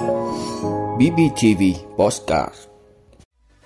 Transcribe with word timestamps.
BBTV 0.00 1.62
Postcard 1.96 2.54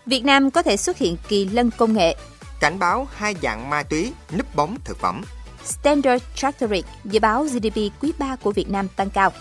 Việt 0.06 0.24
Nam 0.24 0.50
có 0.50 0.62
thể 0.62 0.76
xuất 0.76 0.98
hiện 0.98 1.16
kỳ 1.28 1.44
lân 1.44 1.70
công 1.78 1.92
nghệ. 1.92 2.16
Cảnh 2.60 2.78
báo 2.78 3.08
hai 3.14 3.34
dạng 3.42 3.70
ma 3.70 3.82
túy 3.82 4.12
núp 4.36 4.54
bóng 4.56 4.76
thực 4.84 4.98
phẩm. 4.98 5.22
Standard 5.64 6.24
Chartered 6.34 6.84
dự 7.04 7.20
báo 7.20 7.44
GDP 7.44 7.76
quý 8.00 8.12
3 8.18 8.36
của 8.36 8.52
Việt 8.52 8.70
Nam 8.70 8.88
tăng 8.96 9.10
cao. 9.10 9.32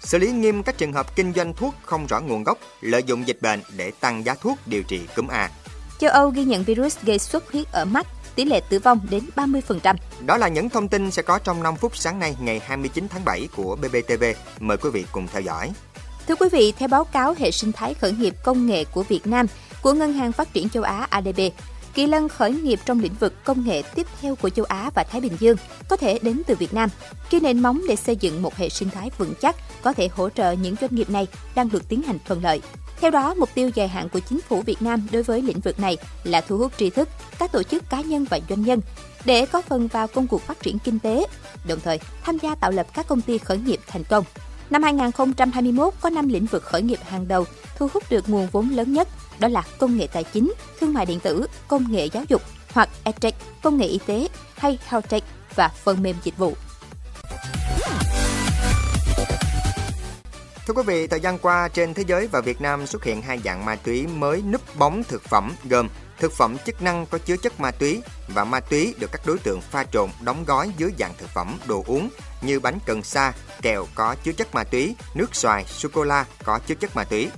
Xử 0.00 0.18
lý 0.18 0.32
nghiêm 0.32 0.62
các 0.62 0.78
trường 0.78 0.92
hợp 0.92 1.16
kinh 1.16 1.32
doanh 1.32 1.54
thuốc 1.54 1.74
không 1.82 2.06
rõ 2.06 2.20
nguồn 2.20 2.44
gốc, 2.44 2.58
lợi 2.80 3.02
dụng 3.06 3.26
dịch 3.26 3.42
bệnh 3.42 3.60
để 3.76 3.92
tăng 4.00 4.24
giá 4.24 4.34
thuốc 4.34 4.58
điều 4.66 4.82
trị 4.82 5.00
cúm 5.16 5.28
A. 5.28 5.50
Châu 5.98 6.10
Âu 6.10 6.30
ghi 6.30 6.44
nhận 6.44 6.64
virus 6.64 6.98
gây 7.02 7.18
xuất 7.18 7.52
huyết 7.52 7.72
ở 7.72 7.84
mắt, 7.84 8.06
tỷ 8.34 8.44
lệ 8.44 8.60
tử 8.68 8.78
vong 8.78 9.00
đến 9.10 9.22
30%. 9.36 9.96
Đó 10.26 10.36
là 10.36 10.48
những 10.48 10.68
thông 10.68 10.88
tin 10.88 11.10
sẽ 11.10 11.22
có 11.22 11.38
trong 11.38 11.62
5 11.62 11.76
phút 11.76 11.96
sáng 11.96 12.18
nay 12.18 12.36
ngày 12.40 12.60
29 12.64 13.08
tháng 13.08 13.24
7 13.24 13.48
của 13.56 13.76
BBTV. 13.76 14.24
Mời 14.60 14.76
quý 14.76 14.90
vị 14.90 15.04
cùng 15.12 15.26
theo 15.32 15.42
dõi. 15.42 15.72
Thưa 16.28 16.34
quý 16.34 16.48
vị, 16.52 16.72
theo 16.78 16.88
báo 16.88 17.04
cáo 17.04 17.34
hệ 17.38 17.50
sinh 17.50 17.72
thái 17.72 17.94
khởi 17.94 18.12
nghiệp 18.12 18.34
công 18.44 18.66
nghệ 18.66 18.84
của 18.84 19.02
Việt 19.02 19.26
Nam 19.26 19.46
của 19.82 19.92
Ngân 19.92 20.12
hàng 20.12 20.32
Phát 20.32 20.52
triển 20.52 20.68
châu 20.68 20.82
Á 20.82 21.06
ADB, 21.10 21.40
kỳ 21.94 22.06
lân 22.06 22.28
khởi 22.28 22.52
nghiệp 22.52 22.80
trong 22.84 23.00
lĩnh 23.00 23.14
vực 23.14 23.44
công 23.44 23.64
nghệ 23.64 23.82
tiếp 23.94 24.06
theo 24.20 24.34
của 24.34 24.50
châu 24.50 24.64
Á 24.64 24.90
và 24.94 25.04
Thái 25.04 25.20
Bình 25.20 25.36
Dương 25.38 25.56
có 25.88 25.96
thể 25.96 26.18
đến 26.22 26.42
từ 26.46 26.54
Việt 26.54 26.74
Nam, 26.74 26.88
khi 27.28 27.40
nền 27.40 27.58
móng 27.58 27.82
để 27.88 27.96
xây 27.96 28.16
dựng 28.16 28.42
một 28.42 28.56
hệ 28.56 28.68
sinh 28.68 28.90
thái 28.90 29.10
vững 29.18 29.34
chắc 29.40 29.56
có 29.82 29.92
thể 29.92 30.08
hỗ 30.08 30.30
trợ 30.30 30.52
những 30.52 30.74
doanh 30.80 30.94
nghiệp 30.94 31.10
này 31.10 31.26
đang 31.54 31.68
được 31.68 31.88
tiến 31.88 32.02
hành 32.02 32.18
thuận 32.24 32.42
lợi. 32.44 32.60
Theo 33.00 33.10
đó, 33.10 33.34
mục 33.34 33.48
tiêu 33.54 33.70
dài 33.74 33.88
hạn 33.88 34.08
của 34.08 34.20
chính 34.20 34.40
phủ 34.40 34.62
Việt 34.62 34.82
Nam 34.82 35.06
đối 35.12 35.22
với 35.22 35.42
lĩnh 35.42 35.60
vực 35.60 35.80
này 35.80 35.96
là 36.24 36.40
thu 36.40 36.58
hút 36.58 36.72
tri 36.78 36.90
thức, 36.90 37.08
các 37.38 37.52
tổ 37.52 37.62
chức 37.62 37.90
cá 37.90 38.00
nhân 38.00 38.26
và 38.30 38.40
doanh 38.48 38.62
nhân 38.62 38.80
để 39.24 39.46
có 39.46 39.62
phần 39.62 39.88
vào 39.88 40.06
công 40.06 40.26
cuộc 40.26 40.42
phát 40.42 40.62
triển 40.62 40.78
kinh 40.78 40.98
tế, 40.98 41.26
đồng 41.68 41.80
thời 41.80 42.00
tham 42.22 42.38
gia 42.38 42.54
tạo 42.54 42.70
lập 42.70 42.86
các 42.94 43.06
công 43.06 43.20
ty 43.20 43.38
khởi 43.38 43.58
nghiệp 43.58 43.80
thành 43.86 44.04
công. 44.04 44.24
Năm 44.70 44.82
2021 44.82 45.94
có 46.00 46.10
5 46.10 46.28
lĩnh 46.28 46.46
vực 46.46 46.62
khởi 46.62 46.82
nghiệp 46.82 46.98
hàng 47.08 47.28
đầu 47.28 47.44
thu 47.76 47.88
hút 47.94 48.02
được 48.10 48.28
nguồn 48.28 48.48
vốn 48.52 48.70
lớn 48.70 48.92
nhất, 48.92 49.08
đó 49.38 49.48
là 49.48 49.62
công 49.78 49.96
nghệ 49.96 50.06
tài 50.06 50.24
chính, 50.24 50.52
thương 50.80 50.94
mại 50.94 51.06
điện 51.06 51.20
tử, 51.20 51.46
công 51.68 51.92
nghệ 51.92 52.08
giáo 52.12 52.24
dục 52.28 52.42
hoặc 52.72 52.88
EdTech, 53.04 53.34
công 53.62 53.76
nghệ 53.76 53.86
y 53.86 53.98
tế 54.06 54.28
hay 54.56 54.78
HealthTech 54.86 55.24
và 55.54 55.68
phần 55.68 56.02
mềm 56.02 56.16
dịch 56.22 56.38
vụ. 56.38 56.54
Thưa 60.66 60.74
quý 60.74 60.82
vị, 60.86 61.06
thời 61.06 61.20
gian 61.20 61.38
qua 61.38 61.68
trên 61.68 61.94
thế 61.94 62.04
giới 62.06 62.26
và 62.26 62.40
Việt 62.40 62.60
Nam 62.60 62.86
xuất 62.86 63.04
hiện 63.04 63.22
hai 63.22 63.40
dạng 63.44 63.64
ma 63.64 63.76
túy 63.76 64.06
mới 64.06 64.42
núp 64.42 64.76
bóng 64.78 65.02
thực 65.04 65.22
phẩm 65.22 65.52
gồm 65.64 65.88
thực 66.18 66.32
phẩm 66.32 66.56
chức 66.66 66.82
năng 66.82 67.06
có 67.06 67.18
chứa 67.18 67.36
chất 67.36 67.60
ma 67.60 67.70
túy 67.70 68.02
và 68.28 68.44
ma 68.44 68.60
túy 68.60 68.94
được 68.98 69.12
các 69.12 69.20
đối 69.26 69.38
tượng 69.38 69.60
pha 69.60 69.84
trộn 69.84 70.10
đóng 70.20 70.44
gói 70.44 70.72
dưới 70.76 70.92
dạng 70.98 71.14
thực 71.18 71.30
phẩm 71.30 71.58
đồ 71.66 71.84
uống 71.86 72.10
như 72.42 72.60
bánh 72.60 72.78
cần 72.86 73.02
sa, 73.02 73.32
kẹo 73.62 73.86
có 73.94 74.14
chứa 74.22 74.32
chất 74.32 74.54
ma 74.54 74.64
túy, 74.64 74.96
nước 75.14 75.34
xoài, 75.34 75.64
sô 75.64 75.88
cô 75.92 76.04
la 76.04 76.24
có 76.44 76.58
chứa 76.66 76.74
chất 76.74 76.96
ma 76.96 77.04
túy. 77.04 77.30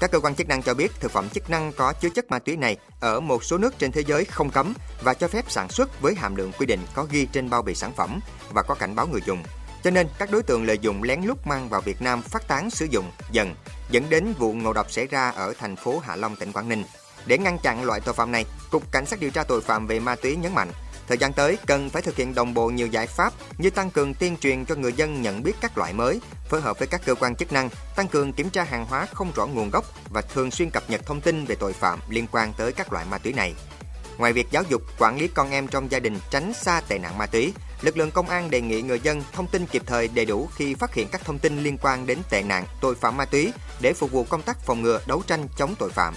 Các 0.00 0.10
cơ 0.10 0.20
quan 0.20 0.34
chức 0.34 0.48
năng 0.48 0.62
cho 0.62 0.74
biết 0.74 0.92
thực 1.00 1.10
phẩm 1.10 1.28
chức 1.28 1.50
năng 1.50 1.72
có 1.72 1.92
chứa 1.92 2.08
chất 2.08 2.30
ma 2.30 2.38
túy 2.38 2.56
này 2.56 2.76
ở 3.00 3.20
một 3.20 3.44
số 3.44 3.58
nước 3.58 3.78
trên 3.78 3.92
thế 3.92 4.02
giới 4.06 4.24
không 4.24 4.50
cấm 4.50 4.74
và 5.02 5.14
cho 5.14 5.28
phép 5.28 5.44
sản 5.48 5.68
xuất 5.68 6.00
với 6.00 6.14
hàm 6.14 6.36
lượng 6.36 6.52
quy 6.58 6.66
định 6.66 6.80
có 6.94 7.06
ghi 7.10 7.26
trên 7.32 7.50
bao 7.50 7.62
bì 7.62 7.74
sản 7.74 7.92
phẩm 7.96 8.20
và 8.52 8.62
có 8.62 8.74
cảnh 8.74 8.94
báo 8.94 9.06
người 9.06 9.20
dùng. 9.26 9.42
Cho 9.84 9.90
nên 9.90 10.08
các 10.18 10.30
đối 10.30 10.42
tượng 10.42 10.64
lợi 10.64 10.78
dụng 10.80 11.02
lén 11.02 11.22
lút 11.22 11.46
mang 11.46 11.68
vào 11.68 11.80
Việt 11.80 12.02
Nam 12.02 12.22
phát 12.22 12.48
tán 12.48 12.70
sử 12.70 12.86
dụng 12.90 13.10
dần 13.30 13.54
dẫn 13.90 14.10
đến 14.10 14.34
vụ 14.38 14.52
ngộ 14.52 14.72
độc 14.72 14.90
xảy 14.90 15.06
ra 15.06 15.30
ở 15.30 15.54
thành 15.58 15.76
phố 15.76 15.98
Hạ 15.98 16.16
Long 16.16 16.36
tỉnh 16.36 16.52
Quảng 16.52 16.68
Ninh. 16.68 16.84
Để 17.26 17.38
ngăn 17.38 17.58
chặn 17.58 17.84
loại 17.84 18.00
tội 18.00 18.14
phạm 18.14 18.32
này, 18.32 18.44
Cục 18.70 18.92
Cảnh 18.92 19.06
sát 19.06 19.20
điều 19.20 19.30
tra 19.30 19.42
tội 19.42 19.60
phạm 19.60 19.86
về 19.86 20.00
ma 20.00 20.16
túy 20.16 20.36
nhấn 20.36 20.54
mạnh 20.54 20.68
Thời 21.08 21.18
gian 21.18 21.32
tới 21.32 21.58
cần 21.66 21.90
phải 21.90 22.02
thực 22.02 22.16
hiện 22.16 22.34
đồng 22.34 22.54
bộ 22.54 22.68
nhiều 22.68 22.86
giải 22.86 23.06
pháp 23.06 23.32
như 23.58 23.70
tăng 23.70 23.90
cường 23.90 24.14
tuyên 24.14 24.36
truyền 24.36 24.64
cho 24.64 24.74
người 24.74 24.92
dân 24.92 25.22
nhận 25.22 25.42
biết 25.42 25.52
các 25.60 25.78
loại 25.78 25.92
mới, 25.92 26.20
phối 26.48 26.60
hợp 26.60 26.78
với 26.78 26.88
các 26.88 27.00
cơ 27.06 27.14
quan 27.14 27.36
chức 27.36 27.52
năng, 27.52 27.68
tăng 27.96 28.08
cường 28.08 28.32
kiểm 28.32 28.50
tra 28.50 28.64
hàng 28.64 28.86
hóa 28.86 29.06
không 29.12 29.32
rõ 29.34 29.46
nguồn 29.46 29.70
gốc 29.70 29.84
và 30.10 30.20
thường 30.20 30.50
xuyên 30.50 30.70
cập 30.70 30.90
nhật 30.90 31.06
thông 31.06 31.20
tin 31.20 31.44
về 31.44 31.54
tội 31.54 31.72
phạm 31.72 31.98
liên 32.08 32.26
quan 32.32 32.52
tới 32.56 32.72
các 32.72 32.92
loại 32.92 33.06
ma 33.10 33.18
túy 33.18 33.32
này. 33.32 33.54
Ngoài 34.18 34.32
việc 34.32 34.46
giáo 34.50 34.62
dục, 34.68 34.82
quản 34.98 35.18
lý 35.18 35.28
con 35.28 35.50
em 35.50 35.68
trong 35.68 35.90
gia 35.90 35.98
đình 36.00 36.18
tránh 36.30 36.52
xa 36.54 36.80
tệ 36.88 36.98
nạn 36.98 37.18
ma 37.18 37.26
túy, 37.26 37.52
lực 37.80 37.96
lượng 37.96 38.10
công 38.10 38.28
an 38.28 38.50
đề 38.50 38.60
nghị 38.60 38.82
người 38.82 39.00
dân 39.00 39.22
thông 39.32 39.46
tin 39.46 39.66
kịp 39.66 39.82
thời 39.86 40.08
đầy 40.08 40.24
đủ 40.24 40.48
khi 40.54 40.74
phát 40.74 40.94
hiện 40.94 41.08
các 41.12 41.24
thông 41.24 41.38
tin 41.38 41.62
liên 41.62 41.78
quan 41.82 42.06
đến 42.06 42.18
tệ 42.30 42.42
nạn, 42.42 42.64
tội 42.80 42.94
phạm 42.94 43.16
ma 43.16 43.24
túy 43.24 43.52
để 43.80 43.92
phục 43.92 44.12
vụ 44.12 44.24
công 44.24 44.42
tác 44.42 44.56
phòng 44.60 44.82
ngừa 44.82 45.00
đấu 45.06 45.22
tranh 45.26 45.48
chống 45.56 45.74
tội 45.78 45.90
phạm. 45.90 46.14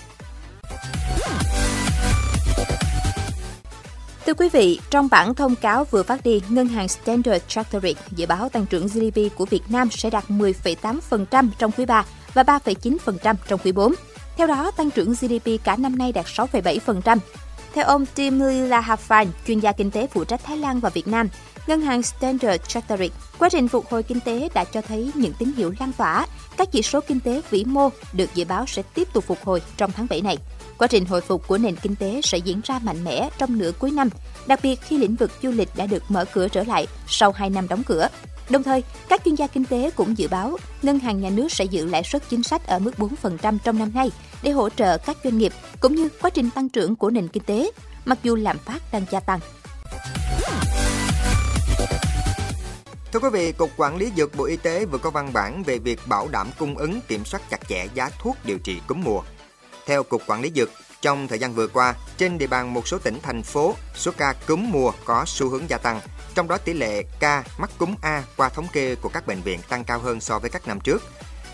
Thưa 4.30 4.34
quý 4.34 4.50
vị, 4.50 4.80
trong 4.90 5.08
bản 5.12 5.36
thông 5.36 5.56
cáo 5.56 5.84
vừa 5.84 6.04
phát 6.04 6.24
đi, 6.24 6.42
Ngân 6.50 6.68
hàng 6.68 6.88
Standard 6.88 7.46
Chartered 7.48 7.98
dự 8.12 8.26
báo 8.26 8.50
tăng 8.50 8.66
trưởng 8.66 8.88
GDP 8.88 9.36
của 9.36 9.46
Việt 9.46 9.62
Nam 9.70 9.90
sẽ 9.92 10.10
đạt 10.10 10.24
10,8% 10.30 11.48
trong 11.60 11.72
quý 11.72 11.86
3 11.86 12.06
và 12.34 12.44
3,9% 12.44 13.36
trong 13.48 13.60
quý 13.64 13.72
4. 13.72 13.94
Theo 14.38 14.48
đó, 14.48 14.72
tăng 14.72 14.92
trưởng 14.92 15.14
GDP 15.14 15.64
cả 15.64 15.76
năm 15.76 15.98
nay 15.98 16.12
đạt 16.12 16.26
6,7%. 16.26 17.18
Theo 17.74 17.86
ông 17.86 18.06
Tim 18.06 18.40
Lilahafan, 18.40 19.26
chuyên 19.48 19.60
gia 19.60 19.72
kinh 19.72 19.92
tế 19.92 20.08
phụ 20.08 20.24
trách 20.24 20.44
Thái 20.44 20.58
Lan 20.58 20.80
và 20.80 20.90
Việt 20.90 21.08
Nam, 21.08 21.30
Ngân 21.68 21.82
hàng 21.82 22.04
Standard 22.04 22.64
Chartered, 22.68 23.12
quá 23.40 23.50
trình 23.50 23.68
phục 23.68 23.92
hồi 23.92 24.04
kinh 24.04 24.20
tế 24.20 24.50
đã 24.54 24.64
cho 24.64 24.82
thấy 24.82 25.12
những 25.16 25.34
tín 25.40 25.52
hiệu 25.58 25.74
lan 25.80 25.92
tỏa. 25.98 26.26
Các 26.60 26.72
chỉ 26.72 26.82
số 26.82 27.02
kinh 27.02 27.20
tế 27.20 27.42
vĩ 27.50 27.64
mô 27.64 27.90
được 28.14 28.36
dự 28.36 28.46
báo 28.46 28.66
sẽ 28.68 28.82
tiếp 28.94 29.08
tục 29.14 29.24
phục 29.28 29.38
hồi 29.44 29.62
trong 29.78 29.92
tháng 29.92 30.08
7 30.10 30.22
này. 30.22 30.38
Quá 30.78 30.88
trình 30.88 31.06
hồi 31.06 31.22
phục 31.22 31.48
của 31.48 31.58
nền 31.58 31.76
kinh 31.76 31.96
tế 31.96 32.22
sẽ 32.24 32.38
diễn 32.38 32.62
ra 32.64 32.80
mạnh 32.80 33.04
mẽ 33.04 33.30
trong 33.38 33.58
nửa 33.58 33.72
cuối 33.80 33.92
năm, 33.92 34.10
đặc 34.48 34.60
biệt 34.64 34.82
khi 34.82 34.98
lĩnh 34.98 35.16
vực 35.16 35.32
du 35.44 35.52
lịch 35.52 35.70
đã 35.76 35.86
được 35.86 36.04
mở 36.10 36.26
cửa 36.26 36.48
trở 36.48 36.64
lại 36.64 36.88
sau 37.08 37.32
2 37.32 37.50
năm 37.50 37.68
đóng 37.68 37.84
cửa. 37.84 38.08
Đồng 38.50 38.64
thời, 38.64 38.84
các 39.10 39.22
chuyên 39.26 39.36
gia 39.36 39.48
kinh 39.48 39.66
tế 39.66 39.92
cũng 39.92 40.18
dự 40.18 40.28
báo 40.28 40.58
ngân 40.82 41.00
hàng 41.00 41.22
nhà 41.22 41.30
nước 41.30 41.52
sẽ 41.52 41.66
giữ 41.66 41.86
lãi 41.86 42.04
suất 42.04 42.30
chính 42.30 42.44
sách 42.44 42.68
ở 42.68 42.80
mức 42.80 42.92
4% 42.98 43.58
trong 43.64 43.80
năm 43.80 43.92
nay 43.94 44.12
để 44.44 44.52
hỗ 44.52 44.70
trợ 44.70 44.98
các 44.98 45.18
doanh 45.24 45.38
nghiệp 45.38 45.54
cũng 45.80 45.96
như 45.96 46.10
quá 46.22 46.30
trình 46.30 46.50
tăng 46.50 46.70
trưởng 46.70 46.96
của 46.96 47.10
nền 47.10 47.28
kinh 47.28 47.44
tế, 47.44 47.72
mặc 48.06 48.20
dù 48.24 48.36
lạm 48.36 48.58
phát 48.58 48.82
đang 48.92 49.06
gia 49.12 49.20
tăng. 49.20 49.40
Thưa 53.14 53.20
quý 53.20 53.30
vị, 53.30 53.52
Cục 53.52 53.72
Quản 53.78 53.98
lý 53.98 54.12
Dược 54.18 54.36
Bộ 54.36 54.46
Y 54.46 54.58
tế 54.58 54.86
vừa 54.86 54.98
có 54.98 55.10
văn 55.10 55.34
bản 55.34 55.64
về 55.64 55.80
việc 55.80 56.00
bảo 56.08 56.28
đảm 56.28 56.50
cung 56.60 56.78
ứng 56.78 57.02
kiểm 57.08 57.26
soát 57.26 57.42
chặt 57.50 57.68
chẽ 57.70 57.88
giá 57.94 58.10
thuốc 58.20 58.38
điều 58.44 58.60
trị 58.60 58.82
cúm 58.88 59.02
mùa. 59.04 59.22
Theo 59.86 60.04
Cục 60.04 60.22
Quản 60.28 60.42
lý 60.42 60.52
Dược, 60.56 60.70
trong 61.02 61.28
thời 61.28 61.40
gian 61.40 61.54
vừa 61.54 61.68
qua, 61.68 61.96
trên 62.18 62.38
địa 62.38 62.48
bàn 62.48 62.74
một 62.74 62.88
số 62.88 62.98
tỉnh, 62.98 63.20
thành 63.24 63.44
phố, 63.44 63.76
số 63.96 64.12
ca 64.18 64.34
cúm 64.48 64.72
mùa 64.72 64.92
có 65.06 65.24
xu 65.28 65.50
hướng 65.50 65.70
gia 65.70 65.78
tăng, 65.78 66.02
trong 66.36 66.48
đó 66.48 66.58
tỷ 66.58 66.74
lệ 66.74 67.04
ca 67.20 67.44
mắc 67.58 67.70
cúm 67.78 67.96
A 68.02 68.24
qua 68.38 68.50
thống 68.50 68.68
kê 68.74 68.96
của 68.96 69.10
các 69.10 69.28
bệnh 69.28 69.42
viện 69.42 69.60
tăng 69.70 69.84
cao 69.84 70.00
hơn 70.00 70.22
so 70.22 70.40
với 70.40 70.50
các 70.50 70.68
năm 70.68 70.80
trước. 70.80 71.04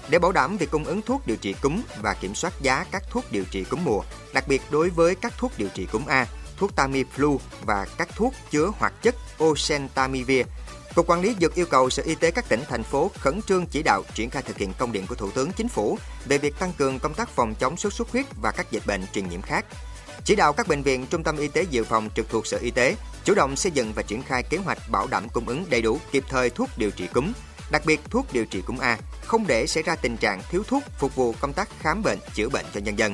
Để 0.09 0.19
bảo 0.19 0.31
đảm 0.31 0.57
việc 0.57 0.71
cung 0.71 0.83
ứng 0.83 1.01
thuốc 1.01 1.27
điều 1.27 1.37
trị 1.37 1.55
cúm 1.61 1.81
và 2.01 2.13
kiểm 2.13 2.35
soát 2.35 2.53
giá 2.61 2.85
các 2.91 3.03
thuốc 3.09 3.31
điều 3.31 3.43
trị 3.51 3.63
cúm 3.63 3.83
mùa, 3.83 4.01
đặc 4.33 4.47
biệt 4.47 4.61
đối 4.69 4.89
với 4.89 5.15
các 5.15 5.33
thuốc 5.37 5.51
điều 5.57 5.69
trị 5.73 5.87
cúm 5.91 6.05
A, 6.05 6.27
thuốc 6.57 6.71
Tamiflu 6.75 7.37
và 7.61 7.87
các 7.97 8.09
thuốc 8.15 8.33
chứa 8.51 8.71
hoạt 8.79 8.93
chất 9.01 9.15
Oseltamivir, 9.39 10.45
Cục 10.95 11.07
Quản 11.07 11.21
lý 11.21 11.35
Dược 11.41 11.55
yêu 11.55 11.65
cầu 11.65 11.89
Sở 11.89 12.03
Y 12.03 12.15
tế 12.15 12.31
các 12.31 12.49
tỉnh, 12.49 12.63
thành 12.69 12.83
phố 12.83 13.11
khẩn 13.19 13.41
trương 13.41 13.65
chỉ 13.65 13.83
đạo 13.83 14.03
triển 14.13 14.29
khai 14.29 14.43
thực 14.43 14.57
hiện 14.57 14.73
công 14.77 14.91
điện 14.91 15.05
của 15.09 15.15
Thủ 15.15 15.31
tướng 15.31 15.51
Chính 15.51 15.67
phủ 15.67 15.97
về 16.25 16.37
việc 16.37 16.59
tăng 16.59 16.73
cường 16.77 16.99
công 16.99 17.13
tác 17.13 17.29
phòng 17.29 17.55
chống 17.55 17.77
sốt 17.77 17.93
xuất 17.93 18.11
huyết 18.11 18.25
và 18.41 18.51
các 18.51 18.71
dịch 18.71 18.83
bệnh 18.85 19.01
truyền 19.13 19.29
nhiễm 19.29 19.41
khác. 19.41 19.65
Chỉ 20.25 20.35
đạo 20.35 20.53
các 20.53 20.67
bệnh 20.67 20.83
viện, 20.83 21.05
trung 21.09 21.23
tâm 21.23 21.37
y 21.37 21.47
tế 21.47 21.65
dự 21.69 21.83
phòng 21.83 22.09
trực 22.15 22.29
thuộc 22.29 22.47
Sở 22.47 22.57
Y 22.57 22.71
tế 22.71 22.95
chủ 23.23 23.33
động 23.33 23.55
xây 23.55 23.71
dựng 23.71 23.93
và 23.93 24.01
triển 24.01 24.23
khai 24.23 24.43
kế 24.43 24.57
hoạch 24.57 24.89
bảo 24.89 25.07
đảm 25.07 25.29
cung 25.29 25.47
ứng 25.47 25.65
đầy 25.69 25.81
đủ 25.81 25.99
kịp 26.11 26.23
thời 26.29 26.49
thuốc 26.49 26.69
điều 26.77 26.91
trị 26.91 27.07
cúm, 27.13 27.31
đặc 27.71 27.81
biệt 27.85 27.99
thuốc 28.09 28.33
điều 28.33 28.45
trị 28.45 28.61
cúm 28.61 28.77
A, 28.77 28.97
không 29.25 29.47
để 29.47 29.67
xảy 29.67 29.83
ra 29.83 29.95
tình 29.95 30.17
trạng 30.17 30.41
thiếu 30.51 30.63
thuốc 30.67 30.83
phục 30.99 31.15
vụ 31.15 31.35
công 31.39 31.53
tác 31.53 31.69
khám 31.79 32.03
bệnh, 32.03 32.19
chữa 32.33 32.49
bệnh 32.49 32.65
cho 32.73 32.79
nhân 32.79 32.99
dân. 32.99 33.13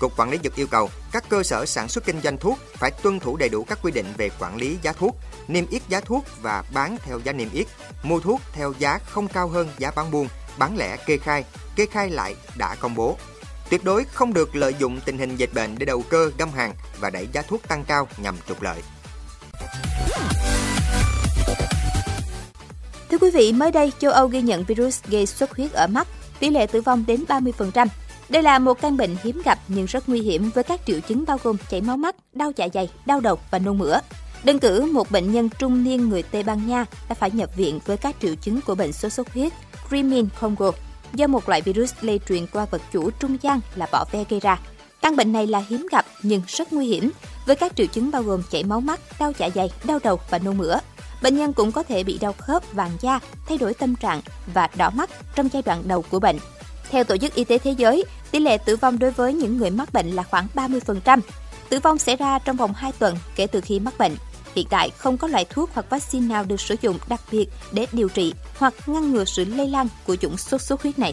Cục 0.00 0.16
Quản 0.16 0.30
lý 0.30 0.38
Dược 0.44 0.56
yêu 0.56 0.66
cầu 0.66 0.90
các 1.12 1.24
cơ 1.28 1.42
sở 1.42 1.66
sản 1.66 1.88
xuất 1.88 2.04
kinh 2.04 2.20
doanh 2.20 2.38
thuốc 2.38 2.58
phải 2.72 2.90
tuân 2.90 3.20
thủ 3.20 3.36
đầy 3.36 3.48
đủ 3.48 3.64
các 3.64 3.78
quy 3.82 3.92
định 3.92 4.06
về 4.16 4.30
quản 4.38 4.56
lý 4.56 4.78
giá 4.82 4.92
thuốc, 4.92 5.16
niêm 5.48 5.66
yết 5.70 5.82
giá 5.88 6.00
thuốc 6.00 6.24
và 6.42 6.64
bán 6.74 6.96
theo 7.02 7.18
giá 7.24 7.32
niêm 7.32 7.48
yết, 7.52 7.66
mua 8.02 8.20
thuốc 8.20 8.40
theo 8.52 8.72
giá 8.78 8.98
không 8.98 9.28
cao 9.28 9.48
hơn 9.48 9.68
giá 9.78 9.90
bán 9.90 10.10
buôn, 10.10 10.28
bán 10.58 10.76
lẻ 10.76 10.96
kê 11.06 11.16
khai, 11.16 11.44
kê 11.76 11.86
khai 11.86 12.10
lại 12.10 12.34
đã 12.58 12.74
công 12.74 12.94
bố. 12.94 13.16
Tuyệt 13.70 13.84
đối 13.84 14.04
không 14.04 14.32
được 14.32 14.56
lợi 14.56 14.74
dụng 14.78 15.00
tình 15.04 15.18
hình 15.18 15.36
dịch 15.36 15.54
bệnh 15.54 15.78
để 15.78 15.86
đầu 15.86 16.02
cơ 16.10 16.30
găm 16.38 16.50
hàng 16.50 16.74
và 17.00 17.10
đẩy 17.10 17.28
giá 17.32 17.42
thuốc 17.42 17.68
tăng 17.68 17.84
cao 17.84 18.08
nhằm 18.16 18.36
trục 18.48 18.62
lợi. 18.62 18.82
Thưa 23.10 23.18
quý 23.18 23.30
vị, 23.30 23.52
mới 23.52 23.70
đây 23.70 23.92
châu 23.98 24.12
Âu 24.12 24.28
ghi 24.28 24.42
nhận 24.42 24.64
virus 24.64 25.02
gây 25.04 25.26
xuất 25.26 25.56
huyết 25.56 25.72
ở 25.72 25.86
mắt, 25.86 26.08
tỷ 26.40 26.50
lệ 26.50 26.66
tử 26.66 26.80
vong 26.80 27.04
đến 27.06 27.24
30%. 27.28 27.86
Đây 28.30 28.42
là 28.42 28.58
một 28.58 28.80
căn 28.80 28.96
bệnh 28.96 29.16
hiếm 29.22 29.42
gặp 29.44 29.58
nhưng 29.68 29.86
rất 29.86 30.08
nguy 30.08 30.20
hiểm 30.20 30.50
với 30.54 30.64
các 30.64 30.80
triệu 30.86 31.00
chứng 31.00 31.24
bao 31.26 31.38
gồm 31.42 31.56
chảy 31.70 31.80
máu 31.80 31.96
mắt, 31.96 32.16
đau 32.32 32.52
dạ 32.56 32.68
dày, 32.74 32.90
đau 33.06 33.20
đầu 33.20 33.38
và 33.50 33.58
nôn 33.58 33.78
mửa. 33.78 33.98
Đơn 34.44 34.58
cử, 34.58 34.90
một 34.92 35.10
bệnh 35.10 35.32
nhân 35.32 35.48
trung 35.58 35.84
niên 35.84 36.08
người 36.08 36.22
Tây 36.22 36.42
Ban 36.42 36.68
Nha 36.68 36.86
đã 37.08 37.14
phải 37.14 37.30
nhập 37.30 37.56
viện 37.56 37.80
với 37.86 37.96
các 37.96 38.16
triệu 38.22 38.34
chứng 38.34 38.60
của 38.60 38.74
bệnh 38.74 38.92
sốt 38.92 39.12
xuất 39.12 39.32
huyết 39.32 39.52
Crimin 39.88 40.28
Congo 40.40 40.70
do 41.14 41.26
một 41.26 41.48
loại 41.48 41.62
virus 41.62 41.92
lây 42.00 42.20
truyền 42.28 42.46
qua 42.46 42.66
vật 42.70 42.82
chủ 42.92 43.10
trung 43.10 43.36
gian 43.42 43.60
là 43.74 43.86
bọ 43.92 44.04
ve 44.12 44.24
gây 44.28 44.40
ra. 44.40 44.58
Căn 45.02 45.16
bệnh 45.16 45.32
này 45.32 45.46
là 45.46 45.62
hiếm 45.68 45.86
gặp 45.90 46.06
nhưng 46.22 46.42
rất 46.46 46.72
nguy 46.72 46.86
hiểm 46.86 47.10
với 47.46 47.56
các 47.56 47.72
triệu 47.76 47.86
chứng 47.86 48.10
bao 48.10 48.22
gồm 48.22 48.42
chảy 48.50 48.64
máu 48.64 48.80
mắt, 48.80 49.00
đau 49.20 49.32
dạ 49.38 49.48
dày, 49.54 49.70
đau 49.84 49.98
đầu 50.04 50.20
và 50.30 50.38
nôn 50.38 50.58
mửa. 50.58 50.78
Bệnh 51.22 51.36
nhân 51.36 51.52
cũng 51.52 51.72
có 51.72 51.82
thể 51.82 52.02
bị 52.04 52.18
đau 52.18 52.32
khớp, 52.38 52.72
vàng 52.72 52.90
da, 53.00 53.20
thay 53.48 53.58
đổi 53.58 53.74
tâm 53.74 53.96
trạng 53.96 54.20
và 54.54 54.68
đỏ 54.76 54.90
mắt 54.90 55.10
trong 55.34 55.48
giai 55.52 55.62
đoạn 55.62 55.82
đầu 55.84 56.04
của 56.10 56.20
bệnh. 56.20 56.36
Theo 56.90 57.04
Tổ 57.04 57.16
chức 57.16 57.34
Y 57.34 57.44
tế 57.44 57.58
Thế 57.58 57.70
giới, 57.70 58.04
tỷ 58.30 58.38
lệ 58.38 58.58
tử 58.58 58.76
vong 58.76 58.98
đối 58.98 59.10
với 59.10 59.34
những 59.34 59.56
người 59.56 59.70
mắc 59.70 59.92
bệnh 59.92 60.10
là 60.10 60.22
khoảng 60.22 60.46
30%. 60.54 61.20
Tử 61.68 61.78
vong 61.82 61.98
xảy 61.98 62.16
ra 62.16 62.38
trong 62.38 62.56
vòng 62.56 62.72
2 62.74 62.92
tuần 62.98 63.16
kể 63.36 63.46
từ 63.46 63.60
khi 63.60 63.80
mắc 63.80 63.98
bệnh. 63.98 64.16
Hiện 64.54 64.66
tại 64.70 64.90
không 64.90 65.18
có 65.18 65.28
loại 65.28 65.44
thuốc 65.44 65.70
hoặc 65.74 65.90
vaccine 65.90 66.26
nào 66.26 66.44
được 66.44 66.60
sử 66.60 66.74
dụng 66.80 66.98
đặc 67.08 67.20
biệt 67.32 67.46
để 67.72 67.86
điều 67.92 68.08
trị 68.08 68.34
hoặc 68.58 68.74
ngăn 68.86 69.12
ngừa 69.12 69.24
sự 69.24 69.44
lây 69.44 69.68
lan 69.68 69.88
của 70.06 70.16
chủng 70.16 70.36
sốt 70.36 70.62
xuất 70.62 70.82
huyết 70.82 70.98
này. 70.98 71.12